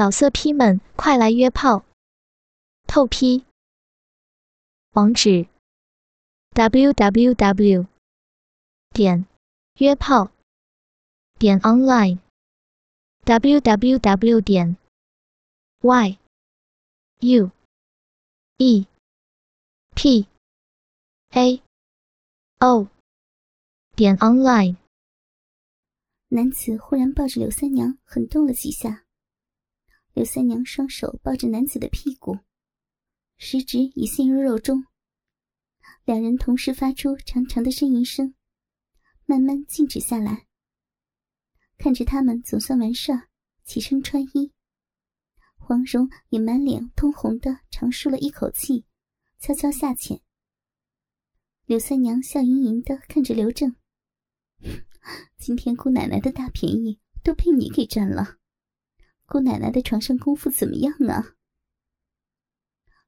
[0.00, 1.84] 老色批们，快来约炮！
[2.86, 3.44] 透批。
[4.92, 5.46] 网址
[6.54, 7.86] ：w w w
[8.94, 9.26] 点
[9.74, 10.30] 约炮
[11.38, 12.18] 点 online
[13.24, 14.78] w w w 点
[15.82, 16.18] y
[17.18, 17.50] u
[18.56, 18.86] e
[19.94, 20.26] p
[21.32, 21.62] a
[22.60, 22.88] o
[23.94, 24.76] 点 online。
[26.28, 29.04] 男子忽然抱着柳三娘，狠动了几下。
[30.12, 32.38] 柳三娘双手抱着男子的屁股，
[33.38, 34.84] 食指已陷入肉中。
[36.04, 38.34] 两人同时发出长长的呻吟声，
[39.24, 40.46] 慢慢静止下来。
[41.78, 43.28] 看着他们总算完事儿，
[43.64, 44.52] 起身穿衣，
[45.56, 48.84] 黄蓉也满脸通红的长舒了一口气，
[49.38, 50.20] 悄悄下潜。
[51.66, 53.76] 柳三娘笑盈盈的看着刘正
[55.38, 58.38] ：“今天姑奶奶的大便宜都被你给占了。”
[59.30, 61.36] 姑奶奶的床上功夫怎么样啊？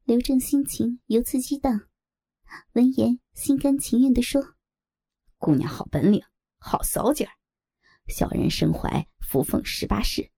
[0.05, 1.89] 刘正心情由此激荡，
[2.75, 4.55] 闻言心甘情愿地说
[5.37, 6.23] ：“姑娘好本领，
[6.59, 7.33] 好骚劲儿，
[8.07, 10.31] 小人身怀扶凤十八式，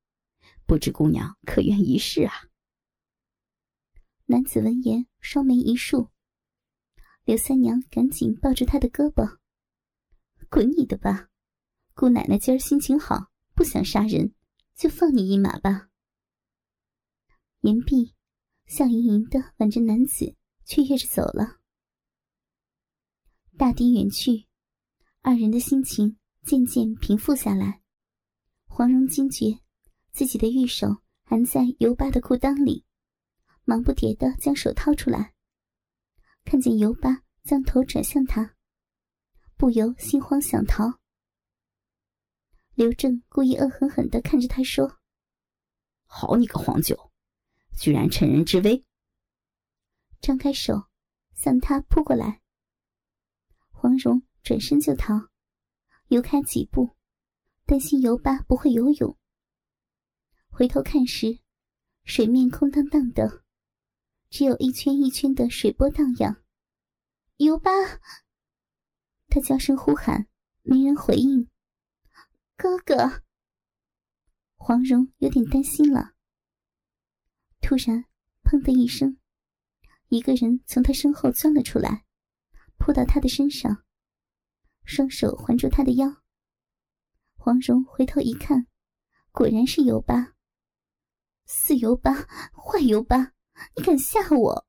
[0.64, 2.32] 不知姑娘可愿一试啊？”
[4.24, 6.08] 男子闻言双眉一竖，
[7.24, 9.36] 刘三娘赶紧抱住他的胳膊
[10.48, 11.28] ：“滚你的吧！
[11.92, 14.34] 姑奶奶今儿心情好，不想杀人。”
[14.74, 15.88] 就放你一马吧。
[17.60, 18.14] 言毕，
[18.66, 21.60] 笑盈盈的挽着男子，雀跃着走了。
[23.56, 24.46] 大敌远去，
[25.20, 27.80] 二人的心情渐渐平复下来。
[28.66, 29.60] 黄蓉惊觉
[30.12, 30.88] 自己的玉手
[31.22, 32.84] 还在尤巴的裤裆里，
[33.64, 35.32] 忙不迭的将手掏出来，
[36.44, 38.56] 看见尤巴将头转向他，
[39.56, 40.98] 不由心慌想逃。
[42.74, 44.98] 刘正故意恶狠狠地看着他说
[46.06, 47.12] ：“好你个黄九，
[47.78, 48.84] 居然趁人之危！”
[50.20, 50.88] 张开手
[51.36, 52.42] 向他扑过来。
[53.70, 55.28] 黄蓉转身就逃，
[56.08, 56.96] 游开几步，
[57.64, 59.16] 担心尤巴不会游泳。
[60.48, 61.38] 回头看时，
[62.02, 63.44] 水面空荡荡的，
[64.30, 66.42] 只有一圈一圈的水波荡漾。
[67.36, 67.70] 尤巴，
[69.28, 70.26] 他叫声呼喊，
[70.62, 71.48] 没人回应。
[72.56, 73.22] 哥哥，
[74.56, 76.12] 黄蓉有点担心了。
[77.60, 78.04] 突然，
[78.44, 79.18] 砰的一声，
[80.08, 82.04] 一个人从他身后钻了出来，
[82.78, 83.84] 扑到他的身上，
[84.84, 86.22] 双手环住他的腰。
[87.34, 88.66] 黄蓉回头一看，
[89.32, 90.34] 果然是尤巴。
[91.46, 92.14] 死尤巴，
[92.52, 93.32] 坏尤巴，
[93.76, 94.66] 你敢吓我！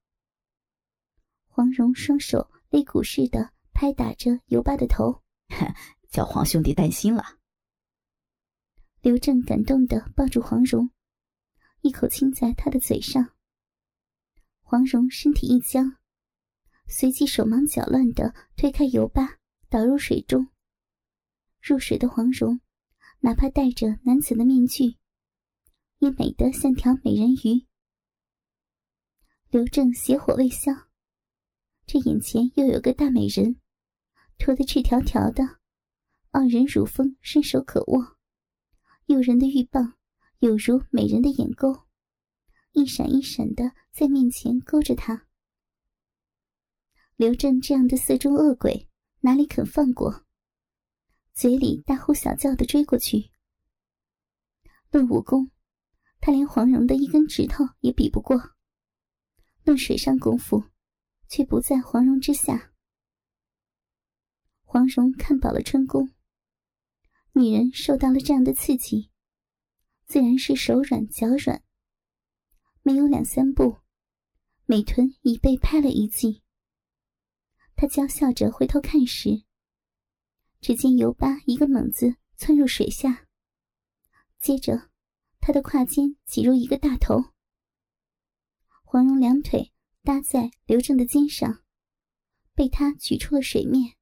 [1.47, 5.21] 黄蓉双手擂鼓似的拍打着尤巴的头，
[6.09, 7.23] 叫黄兄弟担心了。
[9.05, 10.89] 刘正感动的抱住黄蓉，
[11.81, 13.35] 一口亲在她的嘴上。
[14.63, 15.97] 黄蓉身体一僵，
[16.87, 19.37] 随即手忙脚乱的推开油巴，
[19.69, 20.47] 倒入水中。
[21.61, 22.59] 入水的黄蓉，
[23.19, 24.95] 哪怕戴着男子的面具，
[25.99, 27.67] 也美得像条美人鱼。
[29.51, 30.71] 刘正邪火未消，
[31.85, 33.61] 这眼前又有个大美人，
[34.39, 35.59] 脱得赤条条的，
[36.31, 38.14] 傲人乳峰伸手可握。
[39.07, 39.93] 诱人的玉棒，
[40.39, 41.83] 有如美人的眼钩，
[42.71, 45.27] 一闪一闪的在面前勾着他。
[47.15, 48.89] 刘正这样的色中恶鬼，
[49.19, 50.25] 哪里肯放过？
[51.33, 53.29] 嘴里大呼小叫的追过去。
[54.89, 55.51] 论武功，
[56.19, 58.35] 他连黄蓉的一根指头也比不过；
[59.63, 60.63] 论水上功夫，
[61.29, 62.73] 却不在黄蓉之下。
[64.63, 66.14] 黄蓉看饱了春宫。
[67.37, 69.11] 女人受到了这样的刺激，
[70.05, 71.61] 自然是手软脚软。
[72.81, 73.79] 没有两三步，
[74.65, 76.43] 美臀已被拍了一记。
[77.75, 79.43] 她娇笑着回头看时，
[80.61, 83.27] 只见尤巴一个猛子窜入水下，
[84.39, 84.89] 接着
[85.41, 87.33] 他的胯间挤入一个大头。
[88.85, 89.73] 黄蓉两腿
[90.03, 91.65] 搭在刘正的肩上，
[92.53, 93.97] 被他举出了水面。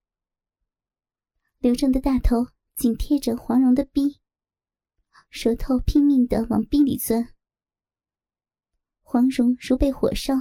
[1.58, 2.54] 刘正的大头。
[2.75, 4.20] 紧贴着黄蓉的逼，
[5.30, 7.34] 舌头拼命的往逼里钻。
[9.02, 10.34] 黄蓉如被火烧，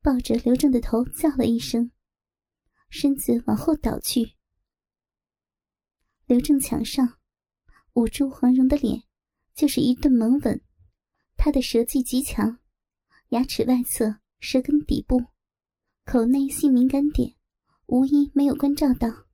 [0.00, 1.90] 抱着刘正的头叫了一声，
[2.88, 4.36] 身子往后倒去。
[6.26, 7.18] 刘正抢上，
[7.94, 9.02] 捂住黄蓉的脸，
[9.52, 10.62] 就是一顿猛吻。
[11.36, 12.60] 他的舌技极强，
[13.30, 15.20] 牙齿外侧、舌根底部、
[16.04, 17.34] 口内性敏感点，
[17.86, 19.29] 无一没有关照到。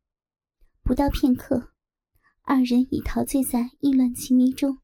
[0.87, 1.73] 不到片刻，
[2.43, 4.79] 二人已陶醉在意乱情迷中。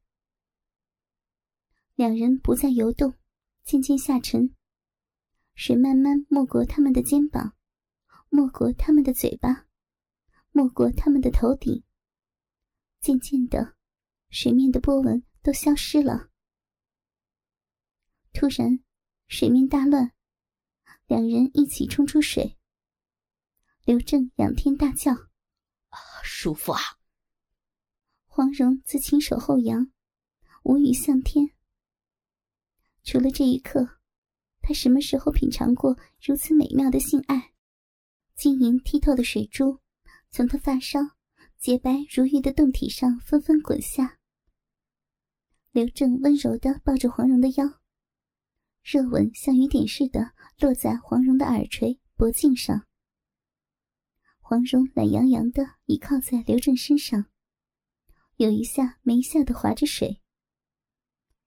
[1.95, 3.13] 两人不再游动，
[3.63, 4.53] 渐渐下沉。
[5.55, 7.55] 水慢慢没过他们的肩膀，
[8.27, 9.65] 没过他们的嘴巴，
[10.51, 11.85] 没过他们的头顶。
[12.99, 13.77] 渐渐的，
[14.29, 16.29] 水面的波纹都消失了。
[18.33, 18.83] 突然，
[19.29, 20.11] 水面大乱，
[21.07, 22.57] 两人一起冲出水。
[23.85, 25.13] 刘正仰天大叫：“，
[26.23, 26.79] 舒服啊！”
[28.25, 29.91] 黄蓉自轻手后扬，
[30.63, 31.51] 无语向天。
[33.03, 33.99] 除了这一刻，
[34.61, 37.53] 他什么时候品尝过如此美妙的性爱？
[38.35, 39.79] 晶莹剔透的水珠
[40.31, 40.99] 从他发梢
[41.59, 44.19] 洁白如玉的胴体上纷纷滚下。
[45.71, 47.81] 刘正温柔的抱着黄蓉的腰，
[48.81, 52.87] 热吻像雨点似的落在黄蓉的耳垂、脖颈上。
[54.45, 57.27] 黄蓉懒洋洋地倚靠在刘正身上，
[58.35, 60.21] 有一下没一下地划着水。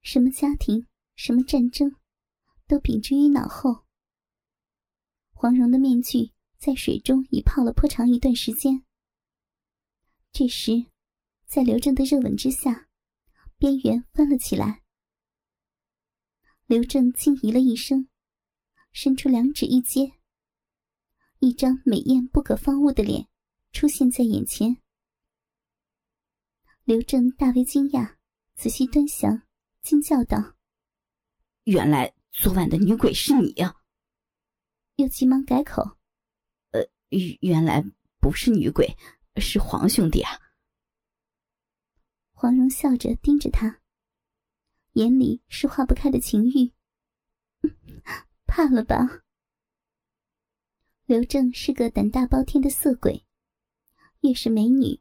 [0.01, 0.87] 什么家庭？
[1.15, 1.95] 什么战争，
[2.67, 3.85] 都屏之于脑后。
[5.31, 8.83] 黄蓉的面具在水中已泡了颇长一段时间。
[10.33, 10.87] 这时，
[11.47, 12.89] 在刘正的热吻之下，
[13.59, 14.83] 边缘翻了起来。
[16.65, 18.09] 刘正轻咦了一声，
[18.91, 20.16] 伸出两指一接，
[21.39, 23.29] 一张美艳不可方物的脸
[23.73, 24.81] 出现在眼前。
[26.85, 28.17] 刘正大为惊讶，
[28.55, 29.43] 仔细端详，
[29.83, 30.57] 惊叫道。
[31.65, 33.77] 原来昨晚的女鬼是你呀！
[34.97, 35.99] 又急忙改口
[36.71, 36.81] ：“呃，
[37.41, 37.85] 原来
[38.21, 38.97] 不是女鬼，
[39.37, 40.31] 是黄兄弟啊。”
[42.33, 43.81] 黄蓉笑着盯着他，
[44.93, 46.73] 眼里是化不开的情欲。
[48.47, 49.25] 怕了吧？
[51.07, 53.25] 刘正是个胆大包天的色鬼，
[54.23, 55.01] 越是美女，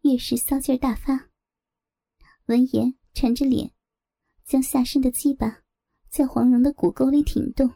[0.00, 1.30] 越是骚劲大发。
[2.46, 3.72] 闻言，沉着脸，
[4.44, 5.62] 将下身的鸡巴。
[6.08, 7.72] 在黄蓉的骨沟里挺动，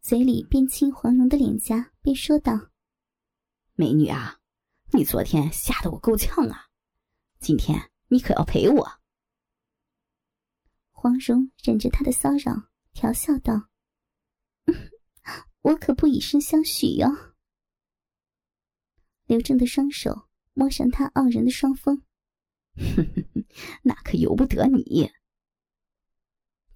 [0.00, 2.70] 嘴里边亲黄蓉的脸颊，边说道
[3.74, 4.40] ：“美女啊，
[4.92, 6.66] 你昨天吓得我够呛啊，
[7.38, 9.00] 今天你可要陪我。”
[10.90, 13.68] 黄蓉忍着他的骚扰，调笑道
[15.62, 17.08] ：“我可不以身相许哟。”
[19.26, 22.02] 刘正的双手摸上他傲人的双峰
[23.82, 25.10] ，“那可由不得你。”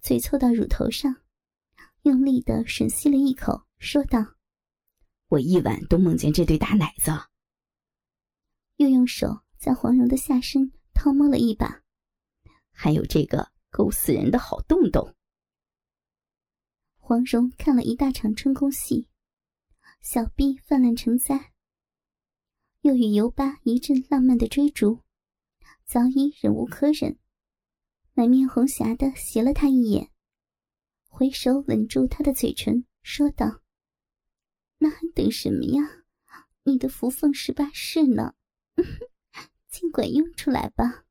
[0.01, 1.23] 嘴凑到乳头上，
[2.03, 4.35] 用力的吮吸了一口，说道
[5.29, 7.11] ：“我一晚都梦见这对大奶子。”
[8.77, 11.83] 又用手在黄蓉的下身掏摸了一把，
[12.71, 15.12] 还有这个勾死人的好洞洞。
[17.05, 19.09] 黄蓉看了一大场春宫戏，
[19.99, 21.51] 小臂泛滥成灾，
[22.79, 25.01] 又与尤巴一阵浪漫的追逐，
[25.83, 27.19] 早已忍无可忍。
[28.13, 30.11] 满面红霞的斜了他一眼，
[31.09, 33.61] 回手吻住他的嘴唇，说道
[34.79, 36.05] ：“那还等什么呀？
[36.63, 38.33] 你的扶凤十八式呢？
[39.67, 41.03] 尽管用出来吧。”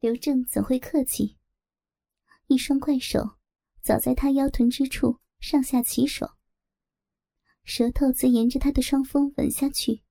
[0.00, 1.38] 刘正怎会客气？
[2.48, 3.37] 一双怪手
[3.88, 6.36] 早在他腰臀之处上下其手，
[7.64, 10.02] 舌头则沿着他的双峰吻下去。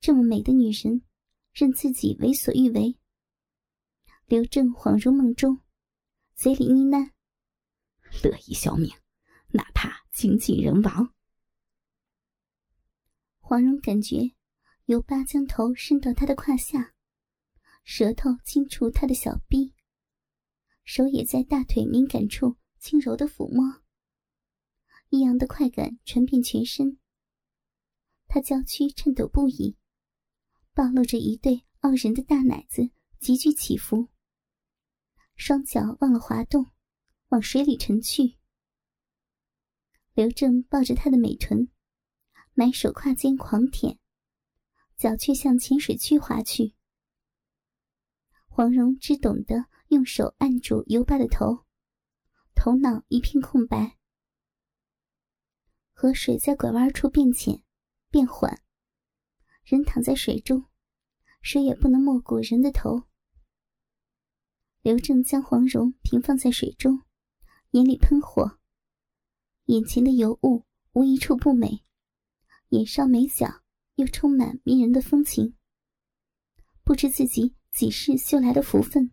[0.00, 1.02] 这么美的女人，
[1.52, 2.98] 任自己为所欲为。
[4.24, 5.60] 刘正恍如梦中，
[6.34, 7.10] 嘴里呢喃
[8.24, 8.90] ：“乐意消命，
[9.48, 11.12] 哪怕精尽人亡。”
[13.38, 14.16] 黄蓉感觉
[14.86, 16.94] 尤巴将头伸到他的胯下，
[17.84, 19.74] 舌头轻触他的小臂，
[20.92, 23.80] 手也在大腿敏感处轻柔的抚摸，
[25.08, 26.98] 异样的快感传遍全身。
[28.26, 29.76] 他娇躯颤抖不已，
[30.74, 34.08] 暴露着一对傲人的大奶子，急剧起伏。
[35.36, 36.72] 双脚忘了滑动，
[37.28, 38.38] 往水里沉去。
[40.14, 41.70] 刘正抱着她的美臀，
[42.54, 43.96] 埋手胯间狂舔，
[44.96, 46.74] 脚却向浅水区滑去。
[48.48, 51.66] 黄蓉只懂得用手按住尤巴的头，
[52.54, 53.98] 头脑一片空白。
[55.92, 57.64] 河水在拐弯处变浅，
[58.08, 58.62] 变缓，
[59.64, 60.64] 人躺在水中，
[61.42, 63.02] 谁也不能没过人的头。
[64.80, 67.02] 刘正将黄蓉平放在水中，
[67.72, 68.60] 眼里喷火。
[69.64, 71.84] 眼前的尤物无一处不美，
[72.68, 73.62] 眼上眉角
[73.96, 75.56] 又充满迷人的风情。
[76.84, 79.10] 不知自己几世修来的福分，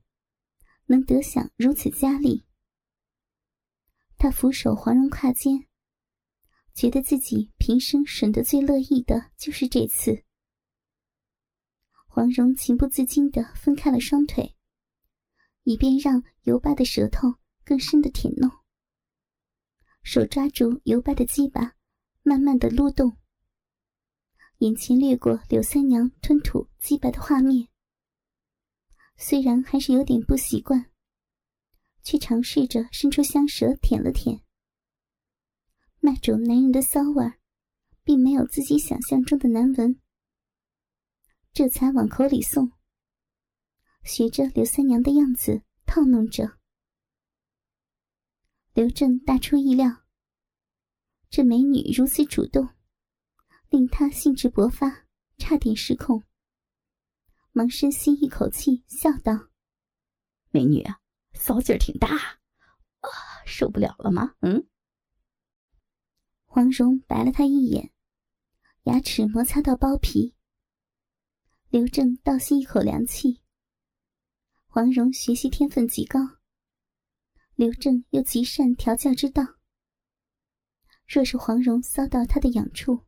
[0.88, 2.46] 能得享如此佳丽。
[4.18, 5.68] 他俯首黄蓉胯间，
[6.74, 10.24] 觉得自己平生吮得最乐意的就是这次。
[12.08, 14.56] 黄蓉情不自禁地分开了双腿。
[15.68, 17.28] 以便让尤巴的舌头
[17.66, 18.50] 更深的舔弄。
[20.02, 21.76] 手抓住尤巴的鸡巴，
[22.24, 23.18] 慢慢的撸动。
[24.60, 27.68] 眼前掠过柳三娘吞吐鸡巴的画面，
[29.18, 30.92] 虽然还是有点不习惯，
[32.04, 34.44] 却尝试着伸出香舌舔了舔。
[36.00, 37.34] 那种男人的骚味，
[38.04, 40.00] 并没有自己想象中的难闻。
[41.52, 42.72] 这才往口里送，
[44.04, 46.60] 学着刘三娘的样子套弄着。
[48.74, 50.04] 刘正大出意料，
[51.32, 52.70] 这美女如此主动，
[53.70, 55.08] 令他兴致勃发，
[55.40, 56.24] 差点失控。
[57.58, 59.48] 忙深吸一口气，笑道
[60.54, 60.86] ：“美女，
[61.34, 63.10] 骚劲儿挺大，啊，
[63.48, 64.68] 受不了了吗？”嗯。
[66.46, 67.92] 黄蓉白了他一眼，
[68.84, 70.36] 牙齿摩擦到包皮。
[71.70, 73.42] 刘正倒吸一口凉气。
[74.68, 76.20] 黄蓉学习天分极高，
[77.56, 79.44] 刘正又极善调教之道。
[81.08, 83.08] 若是黄蓉骚到他的痒处，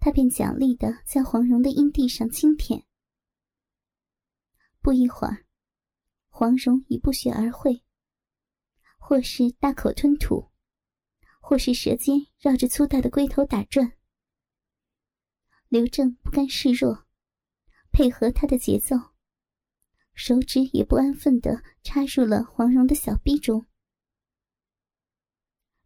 [0.00, 2.86] 他便奖励的在黄蓉的阴蒂上轻舔。
[4.84, 5.46] 不一会儿，
[6.28, 7.82] 黄蓉已不学而会，
[8.98, 10.50] 或是大口吞吐，
[11.40, 13.96] 或是舌尖绕着粗大的龟头打转。
[15.68, 17.06] 刘正不甘示弱。
[17.92, 18.94] 配合他的节奏，
[20.12, 23.64] 手指也不安分的插入了黄蓉的小臂中。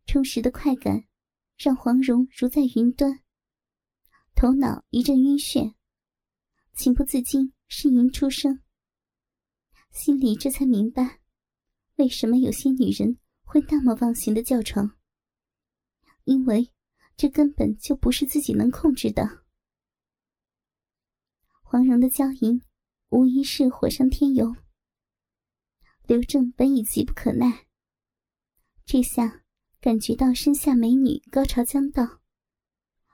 [0.07, 1.05] 充实的快感
[1.57, 3.23] 让黄蓉如在云端，
[4.35, 5.75] 头脑一阵晕眩，
[6.75, 8.61] 情不自禁呻吟出声。
[9.91, 11.21] 心里这才明白，
[11.97, 14.97] 为什么有些女人会那么忘形的叫床，
[16.25, 16.71] 因为
[17.17, 19.45] 这根本就不是自己能控制的。
[21.63, 22.63] 黄蓉的娇吟，
[23.09, 24.55] 无疑是火上添油。
[26.07, 27.67] 刘正本已急不可耐，
[28.87, 29.45] 这下
[29.81, 32.21] 感觉到身下美女高潮将到，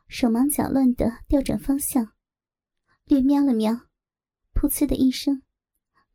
[0.07, 2.15] 手忙脚乱的调转方向，
[3.07, 3.73] 略瞄了瞄，
[4.55, 5.43] 噗呲的一声，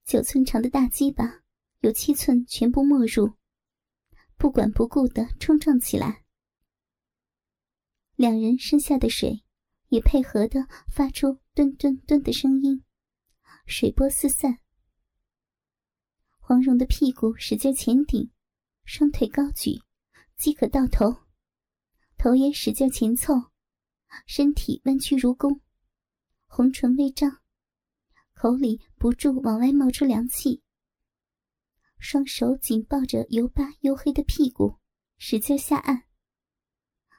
[0.09, 1.43] 九寸长的大鸡巴
[1.81, 3.35] 有七寸全部没入，
[4.37, 6.25] 不管不顾的冲撞起来。
[8.15, 9.43] 两人身下的水。
[9.89, 12.83] 也配合的发出吨吨吨的声音，
[13.65, 14.59] 水波四散。
[16.39, 18.29] 黄蓉的屁股使劲前顶，
[18.85, 19.81] 双腿高举，
[20.37, 21.23] 即可到头，
[22.19, 23.33] 头也使劲前凑，
[24.27, 25.59] 身体弯曲如弓，
[26.45, 27.38] 红唇微张，
[28.41, 30.63] 口里不住往外冒出凉气。
[31.97, 34.77] 双手紧抱着油巴黝黑的屁股，
[35.17, 36.03] 使劲下按，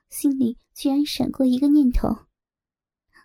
[0.09, 2.09] 心里居然闪过一个念头。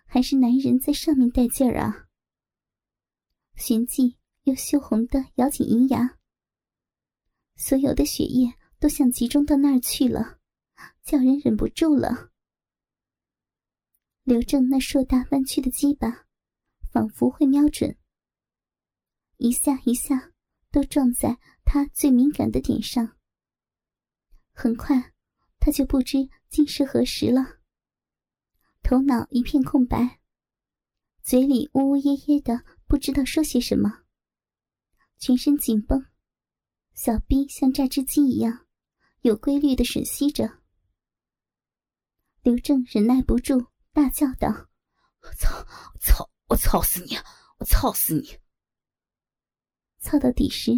[0.04, 2.06] 还是男人在上面带劲儿啊！
[3.54, 6.18] 旋即又羞红的咬紧银牙，
[7.54, 10.38] 所有的血液都想集中到那儿去了，
[11.02, 12.30] 叫人忍不住了。
[14.22, 16.25] 刘正那硕大弯曲的鸡巴，
[16.96, 17.94] 仿佛会瞄准，
[19.36, 20.32] 一下一下
[20.70, 23.18] 都撞在他最敏感的点上。
[24.54, 25.12] 很快，
[25.58, 27.58] 他就不知今是何时了。
[28.82, 30.22] 头脑一片空白，
[31.22, 34.04] 嘴里呜呜咽咽的，不知道说些什么。
[35.18, 36.02] 全身紧绷，
[36.94, 38.66] 小臂像榨汁机一样，
[39.20, 40.62] 有规律的吮吸着。
[42.40, 44.48] 刘正忍耐不住，大叫道
[45.20, 45.62] ：“我操！
[46.00, 46.30] 操！
[46.48, 47.16] 我操死你！
[47.58, 48.38] 我操死你！”
[49.98, 50.72] 操到底时，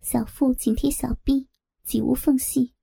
[0.00, 1.48] 小腹紧贴小臂，
[1.84, 2.74] 几无缝隙，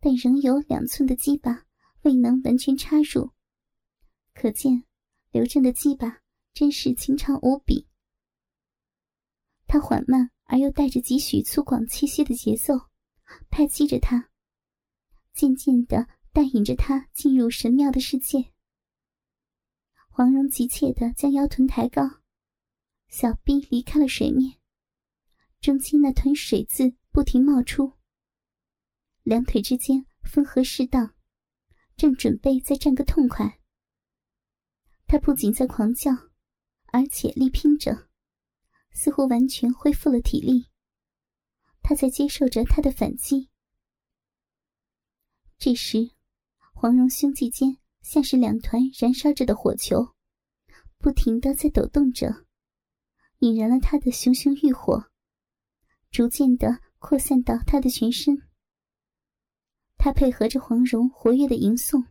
[0.00, 1.64] 但仍有两寸的鸡巴
[2.02, 3.32] 未能完全插入。
[4.34, 4.84] 可见，
[5.30, 6.20] 刘正的鸡巴
[6.52, 7.88] 真是情长无比。
[9.66, 12.74] 他缓慢而又带着几许粗犷气息的节奏，
[13.50, 14.30] 拍击着他，
[15.32, 18.52] 渐渐的带引着他进入神妙的世界。
[20.16, 22.02] 黄蓉急切的将腰臀抬高，
[23.06, 24.58] 小臂离开了水面，
[25.60, 27.92] 中间那团水渍不停冒出。
[29.24, 31.14] 两腿之间分合适当，
[31.98, 33.60] 正准备再战个痛快。
[35.06, 36.10] 他不仅在狂叫，
[36.86, 38.08] 而且力拼着，
[38.92, 40.70] 似乎完全恢复了体力。
[41.82, 43.50] 他在接受着他的反击。
[45.58, 46.12] 这时，
[46.72, 47.76] 黄蓉胸际间
[48.06, 50.14] 像是两团燃烧着的火球，
[50.98, 52.46] 不停的在抖动着，
[53.40, 55.10] 引燃了他的熊熊欲火，
[56.12, 58.40] 逐渐的扩散到他的全身。
[59.96, 62.06] 他配合着黄蓉活跃的吟诵，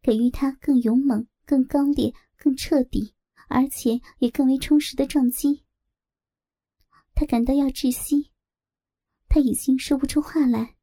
[0.00, 1.26] 给予他更勇猛。
[1.44, 3.12] 更刚烈、更彻底，
[3.48, 5.64] 而且也更为充实的撞击。
[7.12, 8.30] 他感到要窒息，
[9.28, 10.76] 他已经说不出话来。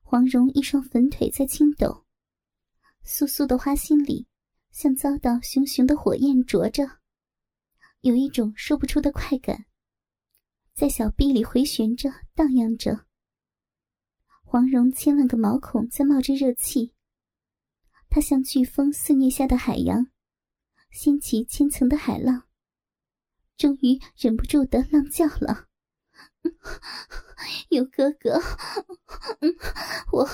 [0.00, 2.06] 黄蓉一双粉腿在轻抖，
[3.10, 4.28] 酥酥的花心里
[4.70, 6.84] 像遭到熊熊的火焰灼着，
[8.02, 9.66] 有一种说不出的快感，
[10.74, 13.04] 在小臂里回旋着、荡漾着。
[14.44, 16.94] 黄蓉千万个毛孔在冒着热气，
[18.08, 20.06] 她像飓风肆虐下的海洋，
[20.92, 22.46] 掀起千层的海浪。
[23.56, 25.66] 终于忍不住的浪叫了
[27.70, 28.40] ：“有哥哥，
[30.12, 30.28] 我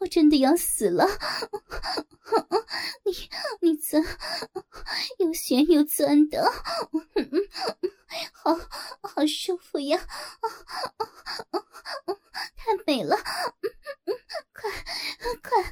[0.00, 1.06] 我真的要死了！
[3.04, 3.12] 你
[3.60, 4.02] 你钻，
[5.18, 6.52] 又旋又钻的，
[8.32, 8.54] 好
[9.02, 10.06] 好舒服呀！
[12.56, 13.16] 太美了，
[14.52, 14.70] 快
[15.42, 15.62] 快，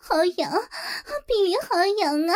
[0.00, 0.50] 好痒，
[1.26, 2.34] 臂里好痒啊！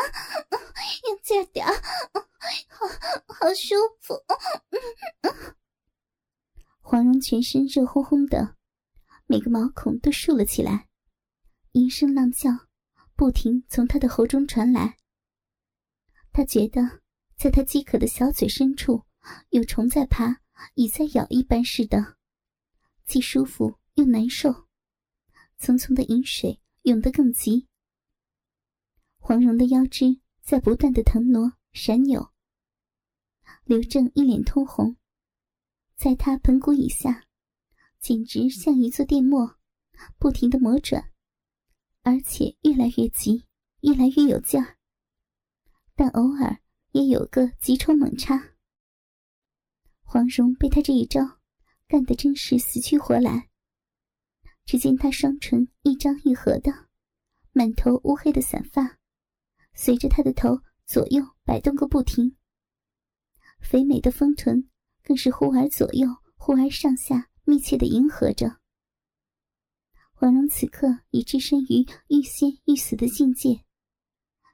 [1.08, 2.88] 用劲点好
[3.28, 4.22] 好舒服。
[6.92, 8.54] 黄蓉全身热烘烘的，
[9.24, 10.90] 每个毛孔都竖了起来，
[11.70, 12.50] 一声浪叫
[13.16, 14.98] 不停从她的喉中传来。
[16.34, 17.00] 她觉得，
[17.38, 19.04] 在她饥渴的小嘴深处
[19.48, 20.42] 有虫在爬，
[20.74, 22.18] 蚁在咬一般似的，
[23.06, 24.50] 既舒服又难受，
[25.58, 27.68] 匆匆的饮水涌得更急。
[29.16, 32.34] 黄蓉的腰肢在不断的腾挪闪扭。
[33.64, 34.98] 刘正一脸通红，
[36.02, 37.28] 在他盆骨以下，
[38.00, 39.56] 简直像一座电磨，
[40.18, 41.12] 不停的磨转，
[42.02, 43.46] 而且越来越急，
[43.82, 44.78] 越来越有劲儿。
[45.94, 46.58] 但偶尔
[46.90, 48.56] 也有个急冲猛插。
[50.02, 51.38] 黄蓉被他这一招
[51.86, 53.48] 干得真是死去活来。
[54.64, 56.88] 只见他双唇一张一合的，
[57.52, 58.98] 满头乌黑的散发，
[59.72, 62.36] 随着他的头左右摆动个不停。
[63.60, 64.68] 肥美的丰臀
[65.12, 68.56] 更是忽而左右，忽而上下，密切的迎合着。
[70.14, 73.62] 黄蓉此刻已置身于欲仙欲死的境界，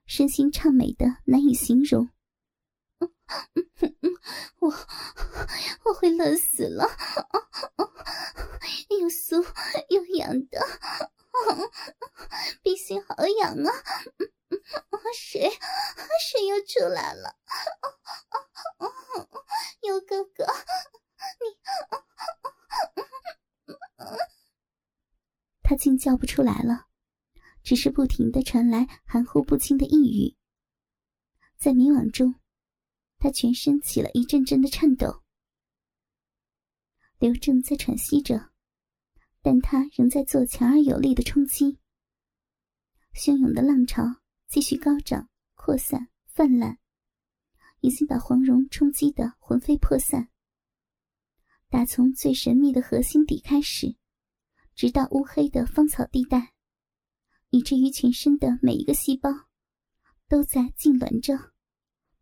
[0.04, 2.10] 身心畅美的难以形容。
[4.58, 4.74] 我
[5.84, 6.88] 我会乐死了，
[8.88, 9.40] 又酥
[9.90, 10.58] 又痒的，
[12.62, 13.72] 鼻心好痒啊！
[15.14, 17.36] 水水又出来了。
[19.82, 20.44] 有哥哥，
[21.40, 21.56] 你，
[25.62, 26.88] 他竟叫不出来了，
[27.62, 30.36] 只是不停的传来含糊不清的呓语。
[31.56, 32.34] 在迷惘中，
[33.18, 35.22] 他全身起了一阵阵的颤抖。
[37.18, 38.50] 刘正在喘息着，
[39.40, 41.78] 但他仍在做强而有力的冲击。
[43.14, 44.04] 汹涌的浪潮
[44.48, 46.78] 继续高涨、扩散、泛滥。
[47.80, 50.30] 已经把黄蓉冲击得魂飞魄散。
[51.68, 53.94] 打从最神秘的核心底开始，
[54.78, 56.52] 直到乌黑的芳草地带，
[57.50, 59.28] 以至于全身的每一个细胞，
[60.28, 61.52] 都在痉挛着，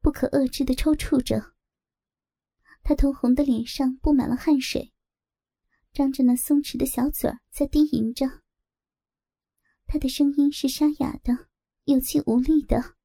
[0.01, 1.53] 不可遏制的抽搐着。
[2.83, 4.95] 他通红的脸上布满了汗水，
[5.93, 8.41] 张着那松弛的小嘴在低吟着。
[9.87, 11.49] 他的声音是沙哑的，
[11.85, 12.97] 有气无力的，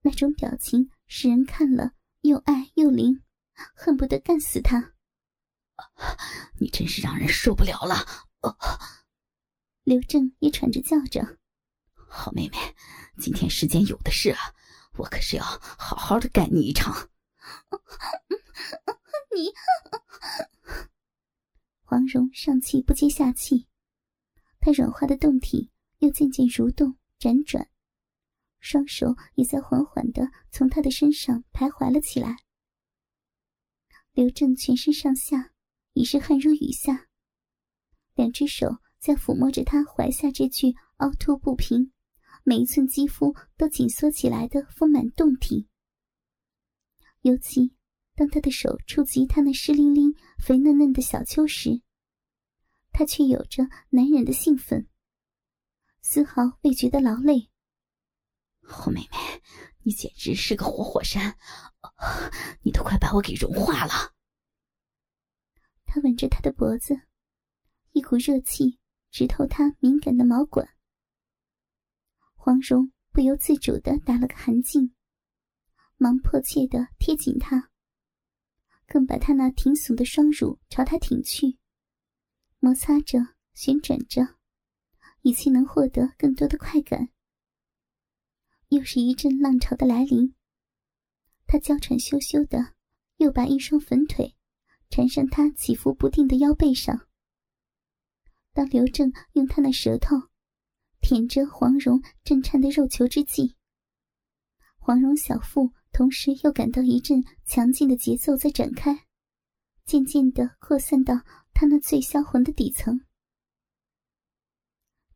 [0.00, 0.90] 那种表情。
[1.06, 3.22] 使人看了又爱又灵，
[3.76, 4.94] 恨不得干死他。
[6.58, 8.23] 你真是让人受不了了！
[9.84, 11.38] 刘正也喘着叫着
[11.94, 12.56] ：“好妹妹，
[13.18, 14.38] 今天时间有的是啊，
[14.96, 16.94] 我可是要好好的干你一场。
[19.34, 19.52] ”你，
[21.82, 23.66] 黄蓉上气不接下气，
[24.60, 27.68] 她软化的胴体又渐渐蠕动辗转。
[28.60, 32.38] 双手也在缓缓的从他的身上徘徊了起来。
[34.12, 35.52] 刘正全身上下
[35.92, 37.08] 已是汗如雨下，
[38.14, 41.92] 两只手在抚摸着他怀下这具凹凸不平、
[42.42, 45.68] 每一寸肌肤都紧缩起来的丰满胴体。
[47.22, 47.74] 尤其
[48.14, 51.82] 当他的手触及他那湿淋淋、肥嫩嫩的小丘时，
[52.92, 54.86] 他却有着难忍的兴奋，
[56.00, 57.50] 丝毫未觉得劳累。
[58.62, 59.42] 好妹妹，
[59.82, 61.36] 你简直是个活火山，
[62.62, 64.14] 你都快把我给融化了。
[65.84, 66.94] 他吻着她的脖子，
[67.94, 68.80] 一股热气
[69.12, 70.68] 直透他敏感的毛管。
[72.34, 74.90] 黄蓉不由自主的打了个寒噤，
[75.96, 77.70] 忙迫切的贴紧他，
[78.88, 81.56] 更把他那挺耸的双乳朝他挺去，
[82.58, 83.20] 摩擦着，
[83.54, 84.38] 旋转着，
[85.22, 87.10] 以期能获得更多的快感。
[88.70, 90.34] 又是一阵浪潮的来临，
[91.46, 92.74] 他娇喘羞羞的，
[93.18, 94.34] 又把一双粉腿
[94.90, 97.06] 缠上他起伏不定的腰背上。
[98.54, 100.16] 当刘正用他那舌头
[101.00, 103.56] 舔着黄蓉震颤的肉球之际，
[104.78, 109.06] 黄蓉小腹同时又感到一阵强劲的节奏在展开，
[109.84, 111.14] 渐渐的扩散到
[111.52, 113.00] 他那最销魂的底层。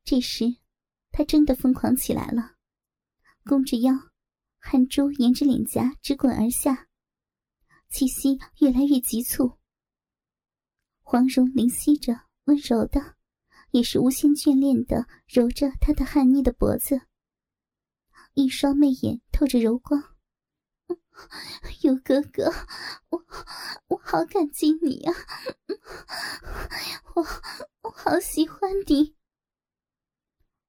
[0.04, 0.56] 这时，
[1.10, 2.56] 他真的疯狂起来了，
[3.44, 3.92] 弓着腰，
[4.58, 6.88] 汗珠沿着脸颊直滚而下，
[7.88, 9.58] 气息越来越急促。
[11.00, 13.16] 黄蓉灵犀着，温柔的，
[13.70, 17.02] 也是无心眷恋的揉着他的汗腻的脖子，
[18.34, 20.16] 一双媚眼透着柔光。
[21.82, 22.52] 尤哥哥，
[23.10, 23.24] 我
[23.88, 25.12] 我好感激你啊，
[27.14, 27.26] 我
[27.82, 29.16] 我好喜欢你。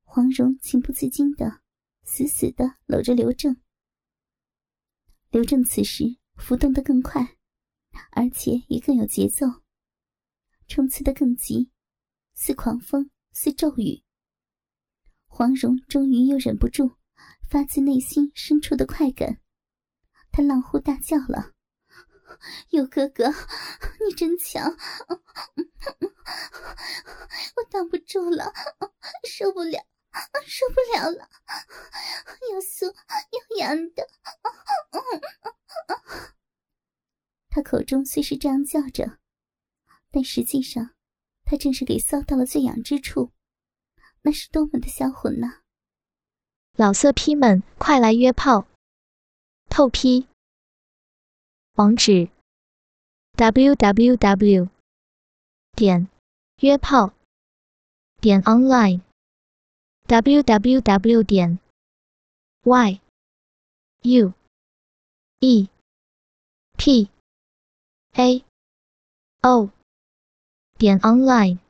[0.01, 1.61] 黄蓉情不自禁的
[2.03, 3.61] 死死的搂着刘正，
[5.29, 7.37] 刘正此时浮动的更快，
[8.11, 9.45] 而且也更有节奏，
[10.67, 11.69] 冲刺的更急，
[12.41, 14.01] 似狂风，似骤雨。
[15.27, 16.95] 黄蓉终于又忍不住
[17.49, 19.41] 发自内心深处的快感，
[20.31, 21.51] 她浪呼大叫了
[22.71, 23.29] ：“尤哥哥，
[24.07, 24.73] 你真强！
[27.57, 28.53] 我挡不住了，
[29.27, 29.77] 受不了！”
[30.47, 31.29] 受不了了，
[32.53, 34.07] 又酥又痒的。
[37.49, 39.19] 他口中虽是这样叫着，
[40.09, 40.95] 但实际上，
[41.49, 43.31] 他正是给骚到了最痒之处，
[44.21, 45.61] 那是多么的销魂呢！
[46.75, 48.67] 老色批们，快来约炮！
[49.67, 50.27] 透批。
[51.73, 52.29] 网址
[53.33, 54.69] ：w w w.
[55.75, 56.07] 点
[56.59, 57.13] 约炮
[58.21, 59.01] 点 online。
[60.05, 61.59] www 点
[62.61, 63.01] y
[64.03, 64.33] u
[65.39, 65.69] e
[66.77, 67.09] p
[68.13, 68.45] a
[69.41, 69.71] o
[70.79, 71.68] 点 online。